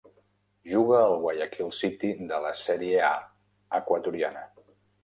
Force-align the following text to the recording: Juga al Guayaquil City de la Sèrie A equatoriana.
Juga 0.71 0.95
al 1.09 1.13
Guayaquil 1.25 1.69
City 1.81 2.11
de 2.33 2.41
la 2.47 2.55
Sèrie 2.65 3.05
A 3.13 3.17
equatoriana. 3.83 4.49